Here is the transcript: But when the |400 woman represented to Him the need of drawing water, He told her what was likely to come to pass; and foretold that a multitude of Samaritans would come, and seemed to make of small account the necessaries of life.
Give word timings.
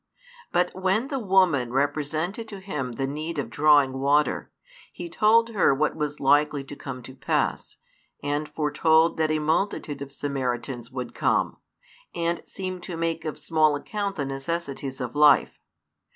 But 0.51 0.73
when 0.73 1.09
the 1.09 1.19
|400 1.19 1.27
woman 1.27 1.73
represented 1.73 2.47
to 2.47 2.59
Him 2.59 2.93
the 2.93 3.05
need 3.05 3.37
of 3.37 3.51
drawing 3.51 3.93
water, 3.99 4.49
He 4.91 5.07
told 5.11 5.49
her 5.49 5.75
what 5.75 5.95
was 5.95 6.19
likely 6.19 6.63
to 6.63 6.75
come 6.75 7.03
to 7.03 7.13
pass; 7.15 7.77
and 8.23 8.49
foretold 8.49 9.17
that 9.17 9.29
a 9.29 9.37
multitude 9.37 10.01
of 10.01 10.11
Samaritans 10.11 10.89
would 10.89 11.13
come, 11.13 11.57
and 12.15 12.41
seemed 12.47 12.81
to 12.81 12.97
make 12.97 13.25
of 13.25 13.37
small 13.37 13.75
account 13.75 14.15
the 14.15 14.25
necessaries 14.25 14.99
of 14.99 15.15
life. 15.15 15.59